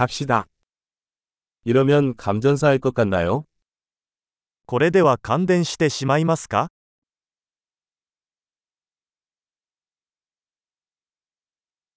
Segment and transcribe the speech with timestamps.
[0.00, 0.47] 갑시다.
[1.65, 3.45] 이러면 감전사 할 것 같나요?
[4.65, 6.69] これでは感電してしまいますか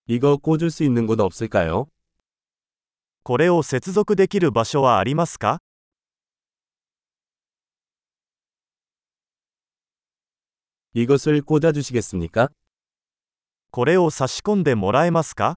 [0.06, 1.86] 이거 꽂을 수 있는 곳 없을까요?
[3.22, 5.60] これを接続できる場所はありますか
[10.94, 12.50] 이것을 꽂아 주시겠습니까?
[13.70, 15.56] これを差し込んでもらえますか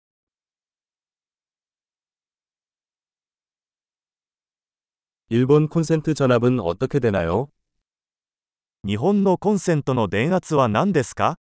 [5.30, 7.48] 일본 콘센트 전압은 어떻게 되나요?
[8.86, 11.36] 日本のコンセントの電圧は何ですか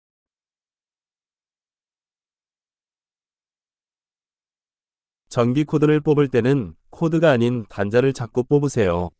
[5.28, 9.10] 전기 코드를 뽑을 때는 코드가 아닌 단자를 잡고 뽑으세요.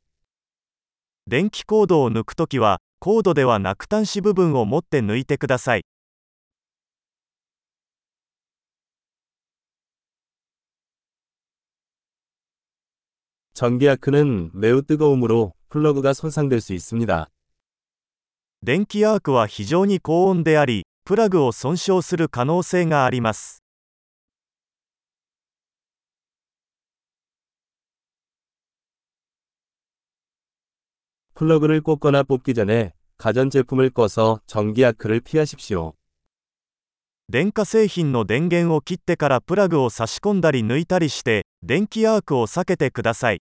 [1.27, 5.85] 電気コードを抜くときは、コードではなく端子部分を持って抜いてください。
[13.57, 17.29] 전기 아크는 매우 뜨거움으로 플러그가 손상될 수 있습니다.
[18.64, 23.63] 電気アークは非常に高温であり、プラグを損傷する可能性があります。
[31.35, 35.95] 플러그를 꽂거나 뽑기 전에 가전제품을 꺼서 전기 아크를 피하십시오.
[37.29, 43.41] 電化製品の電源を切ってからプラグを差し込んだり抜いたりして、電気アークを避けてください。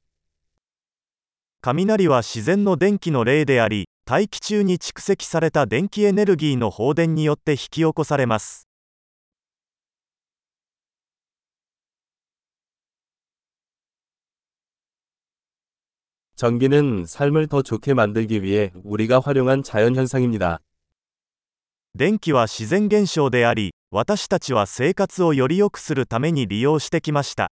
[1.62, 8.68] 雷は自然の電気の例であり、 大気中に蓄積された電気エネルギーの放電によって引き起こされます
[16.36, 20.60] 전기는 삶을 더 좋게 만들기 위해 우리가 활용한 자연현상입니다.
[21.96, 27.50] 電気は自然現象であり私たちは生活をより良くするために利用してきました